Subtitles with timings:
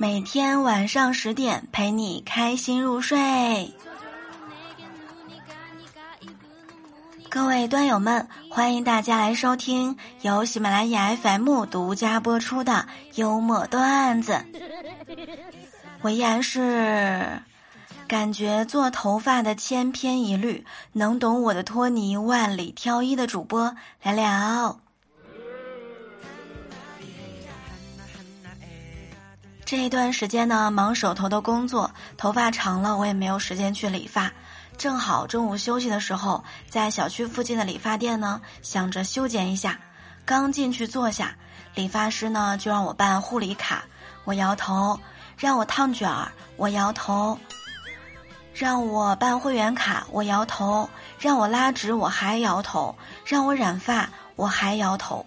[0.00, 3.74] 每天晚上十点陪你开心入睡。
[7.28, 12.86] 各位端友们，欢迎大家来收听由喜马拉雅 FM 独家播出的
[13.16, 14.38] 幽默段子。
[16.00, 17.42] 我依然是
[18.06, 23.74] 感觉做头发的千篇一律，能懂我的托尼万里挑一的主播
[24.04, 24.78] 聊聊。
[29.70, 34.32] 这一段时间呢，忙手头的工作，头发长了，我也没有时间去理发。
[34.78, 39.78] 正好中午休息的时候，在小区附近的理发店呢，想着修剪一下。
[40.24, 41.36] 刚进去坐下，
[41.74, 43.84] 理发师呢就让我办护理卡，
[44.24, 44.98] 我摇头；
[45.36, 47.36] 让我烫卷儿，我摇头；
[48.54, 50.88] 让我办会员卡，我摇头；
[51.18, 55.26] 让我拉直，我还摇头；让我染发，我还摇头。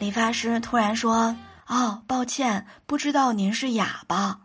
[0.00, 1.32] 理发师突然说。
[1.68, 4.40] 哦，抱歉，不知道您是哑巴。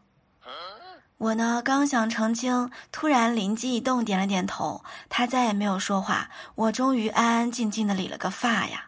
[1.18, 4.84] 我呢，刚想澄清，突然灵机一动，点了点头。
[5.08, 8.86] 他再也没有说话，我终于安安静静的理了个发呀。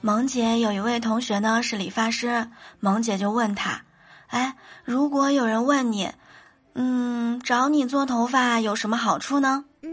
[0.00, 3.82] 萌姐有一位同学呢是理发师，萌姐就问他
[4.28, 6.12] ：“哎，如果有人问你，
[6.74, 9.90] 嗯，找你做头发有什么好处呢？”嗯，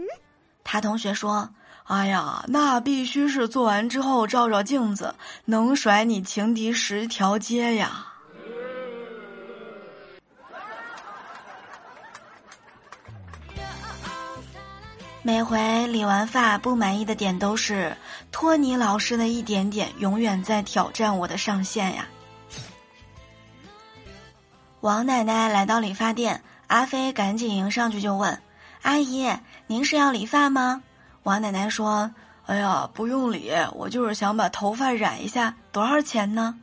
[0.62, 1.52] 他同学说。
[1.84, 8.06] 哎呀，那必须是做完之后照照镜子，能甩你情敌十条街呀！
[15.22, 17.94] 每回理完发不满意的点都是
[18.32, 22.06] 托尼老师的一点点，永远在挑战我的上限呀！
[24.80, 28.40] 王奶奶来到理发店，阿飞赶紧迎上去就问
[28.80, 29.30] ：“阿姨，
[29.66, 30.82] 您是要理发吗？”
[31.24, 32.10] 王奶奶说
[32.44, 36.54] ：“哎呀，不用理，我就是想把头发染一下，多少钱呢？”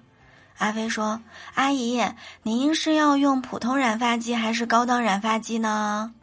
[0.59, 1.19] 阿飞说
[1.55, 1.99] ：“阿姨，
[2.43, 6.13] 您是要用普通染发剂还是高档染发剂呢？”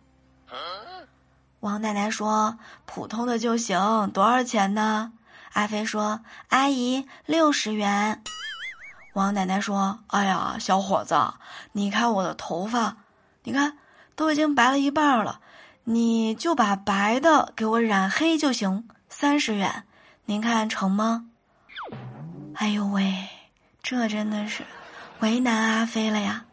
[1.58, 5.12] 王奶奶说：“普通的就行，多少钱呢？”
[5.54, 6.20] 阿飞说
[6.50, 8.22] ：“阿姨，六十元。”
[9.14, 11.16] 王奶奶说：“哎呀，小伙子，
[11.72, 12.98] 你看我的头发，
[13.42, 13.76] 你看
[14.14, 15.40] 都已经白了一半了。”
[15.90, 19.84] 你就把白的给我染黑就行，三十元，
[20.26, 21.30] 您看成吗？
[22.56, 23.26] 哎呦喂，
[23.82, 24.62] 这真的是
[25.20, 26.44] 为难阿飞了呀！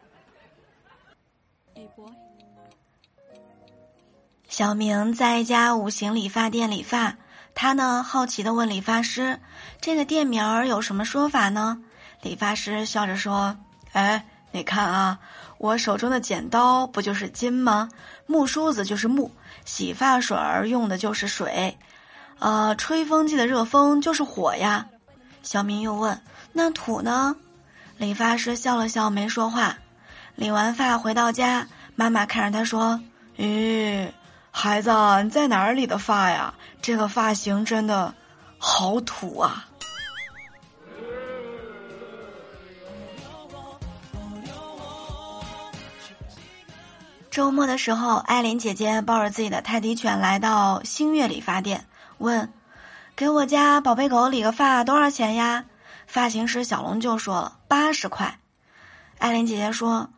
[4.48, 7.18] 小明在一家五行理发店理发，
[7.54, 9.38] 他呢好奇的问理发师
[9.82, 11.82] ：“这个店名儿有什么说法呢？”
[12.22, 13.58] 理发师笑着说
[13.92, 15.18] ：“哎。”你看啊，
[15.58, 17.88] 我手中的剪刀不就是金吗？
[18.26, 19.30] 木梳子就是木，
[19.64, 21.76] 洗发水儿用的就是水，
[22.38, 24.86] 呃，吹风机的热风就是火呀。
[25.42, 26.20] 小明又问
[26.52, 27.34] ：“那土呢？”
[27.98, 29.76] 理发师笑了笑，没说话。
[30.34, 33.00] 理完发回到家，妈妈看着他说
[33.38, 34.08] ：“咦，
[34.50, 34.90] 孩子，
[35.22, 36.52] 你在哪儿理的发呀？
[36.82, 38.12] 这个发型真的
[38.58, 39.66] 好土啊！”
[47.36, 51.84] 周末的时候，艾琳姐姐抱着自己的泰迪犬来到星月理发店，
[52.16, 52.50] 问
[53.14, 55.66] ：“给我家宝贝狗理个发多少钱呀？”
[56.08, 58.38] 发型师小龙就说了：“八十块。”
[59.20, 60.08] 艾琳姐姐说：“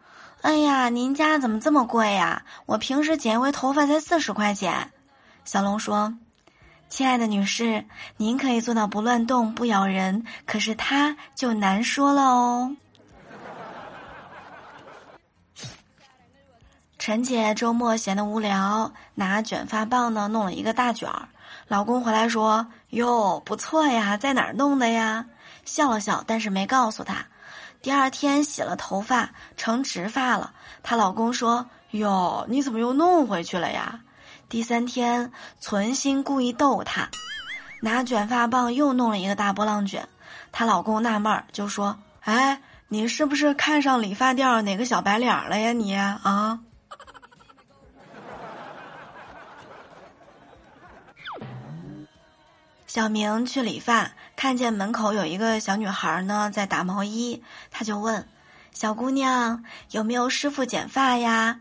[0.42, 2.44] 哎呀，您家怎么这么贵呀？
[2.66, 4.92] 我平时剪一回头发才四十块钱。”
[5.44, 6.14] 小龙说
[6.88, 7.84] ：“亲爱的女士，
[8.16, 12.76] 您可以做到不乱动、不咬人，可是它就难说了哦。”
[16.98, 21.28] 陈姐周末闲得无聊，拿卷发棒呢弄了一个大卷儿。
[21.68, 25.24] 老公回来说：“哟，不错呀，在哪儿弄的呀？”
[25.64, 27.24] 笑了笑，但是没告诉他。
[27.80, 30.52] 第二天洗了头发，成直发了。
[30.82, 34.00] 她老公说：“哟，你怎么又弄回去了呀？”
[34.50, 35.30] 第三天，
[35.60, 37.08] 存心故意逗她，
[37.80, 40.06] 拿卷发棒又弄了一个大波浪卷。
[40.50, 45.72] 她老公纳闷儿，就说：“哎，你是不是看上理发店哪个小白脸了呀？
[45.72, 46.58] 你啊？”
[52.98, 58.26] 小明去理发，看见门口有一个小女孩呢，在打毛衣，他就问
[58.74, 59.62] ：“小姑娘，
[59.92, 61.60] 有没有师傅剪发呀？”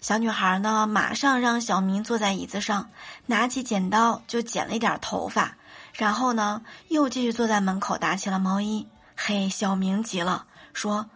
[0.00, 2.88] 小女孩呢，马上让小明坐在椅子上，
[3.26, 5.54] 拿起剪刀就剪了一点头发，
[5.92, 8.88] 然后呢，又继续坐在门口打起了毛衣。
[9.14, 11.10] 嘿，小明急了，说：“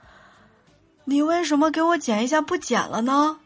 [1.06, 3.40] 你为什么给我剪一下不剪了呢？”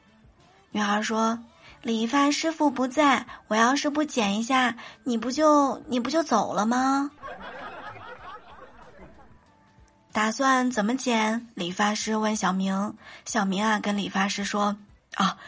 [0.73, 1.39] 女孩说。
[1.83, 7.11] 理发师傅不在，我要是不剪一下，你不就你不就走了吗？
[10.13, 11.49] 打算怎么剪？
[11.55, 12.95] 理发师问小明。
[13.25, 14.77] 小明啊，跟理发师说
[15.17, 15.39] ：“啊，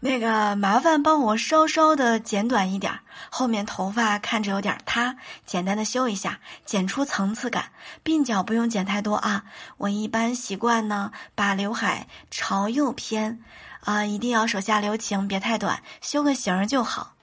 [0.00, 3.00] 那个麻烦帮我稍稍的剪短一点，
[3.30, 5.16] 后面头发看着有点塌，
[5.46, 7.66] 简单的修一下，剪出层次感。
[8.02, 9.44] 鬓角不用剪太多啊，
[9.76, 13.44] 我一般习惯呢，把刘海朝右偏，
[13.84, 17.14] 啊，一定要手下留情，别太短，修个形儿就好。”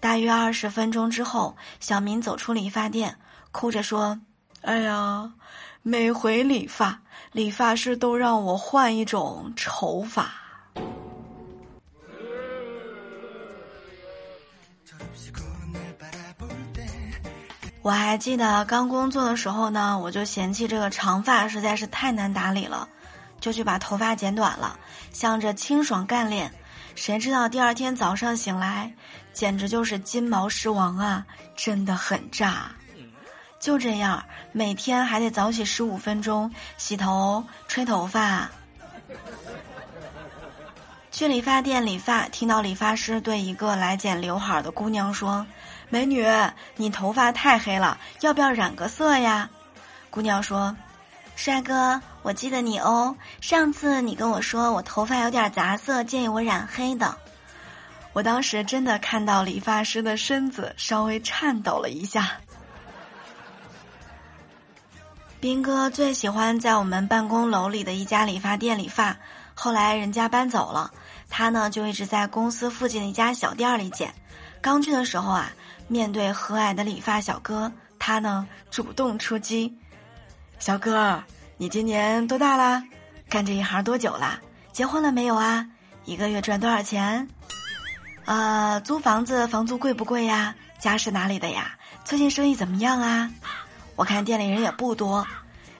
[0.00, 3.18] 大约二十分钟之后，小明走出理发店，
[3.52, 4.20] 哭着说
[4.62, 5.32] ：“哎呀。”
[5.86, 6.98] 每回理发，
[7.30, 10.32] 理发师都让我换一种丑发。
[17.82, 22.88] 我还记得刚工作的时候呢，我就嫌弃这个长发实在是太难打理了，
[23.40, 24.78] 就去把头发剪短了，
[25.14, 26.52] 想着清爽干练。
[26.94, 28.92] 谁知道第二天早上醒来，
[29.32, 31.24] 简直就是金毛狮王啊！
[31.56, 32.70] 真的很炸。
[33.58, 34.22] 就这样，
[34.52, 38.50] 每天还得早起十五分钟洗头、吹头发。
[41.10, 45.46] 去理发店理发，听到理发师对一个来剪刘海的姑娘说
[45.88, 46.26] ：“美女，
[46.76, 49.48] 你头发太黑了，要不要染个色呀？”
[50.10, 50.76] 姑娘说
[51.36, 57.16] ：“帅哥，我记得你哦，上次你跟我说我头发有点杂色，建议我染黑的。”
[58.14, 62.30] 我当时真的看到理发师的身子稍微颤抖了一下。
[65.40, 69.16] 斌哥最喜欢在我们办公楼里的一家理发店理发，
[69.52, 70.92] 后来人家搬走了，
[71.28, 74.14] 他呢就一直在公司附近的一家小店里剪。
[74.62, 75.50] 刚去的时候啊，
[75.88, 79.76] 面对和蔼的理发小哥，他呢主动出击
[80.64, 81.22] ：“小哥，
[81.58, 82.82] 你今年多大啦？
[83.28, 84.40] 干这一行多久啦？
[84.72, 85.66] 结婚了没有啊？
[86.06, 87.28] 一个月赚多少钱？
[88.24, 90.54] 呃，租房子房租贵不贵呀？
[90.78, 91.76] 家是哪里的呀？
[92.02, 93.30] 最近生意怎么样啊？”
[93.94, 95.26] 我看店里人也不多，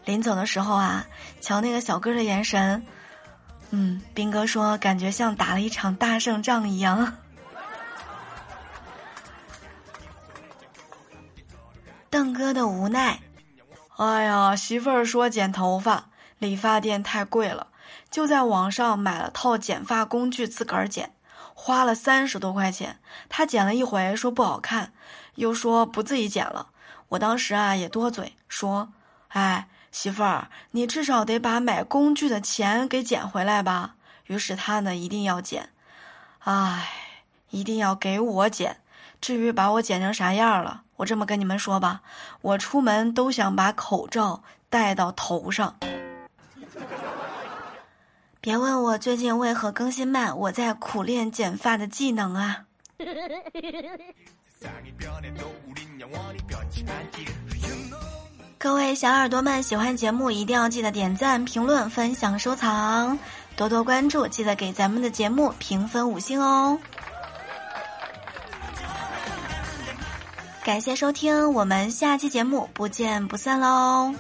[0.05, 1.07] 临走的时候啊，
[1.41, 2.85] 瞧那个小哥的眼神，
[3.71, 7.05] 嗯，兵哥说感觉像打了一场大胜仗一样。
[12.11, 13.19] 邓哥的无奈，
[13.97, 17.69] 哎呀，媳妇儿说剪头发，理发店太贵了，
[18.11, 21.15] 就在网上买了套剪发工具自个儿剪，
[21.55, 22.99] 花了三十多块钱。
[23.29, 24.93] 他剪了一回说不好看，
[25.37, 26.71] 又说不自己剪了。
[27.11, 28.89] 我当时啊也多嘴说，
[29.29, 33.95] 哎，媳妇儿，你至少得把买工具的钱给捡回来吧。
[34.27, 35.69] 于是他呢一定要剪，
[36.41, 36.89] 哎，
[37.51, 38.81] 一定要给我剪。
[39.25, 42.03] 至于把我剪成啥样了，我这么跟你们说吧，
[42.43, 45.75] 我出门都想把口罩戴到头上。
[48.43, 52.65] 别问我最近为何更新慢，我在苦练剪发的技能啊。
[58.59, 63.19] 各位小耳朵们，喜欢节目一定要记得点赞、评论、分享、收藏，
[63.57, 66.79] 多多关注，记得给咱们的节目评分五星哦！
[70.65, 74.15] 感谢收听，我们下期节目不见不散喽！